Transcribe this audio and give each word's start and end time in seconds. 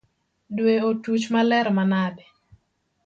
Due 0.59 0.77
otuch 0.87 1.25
maler 1.35 1.67
manade. 1.77 2.25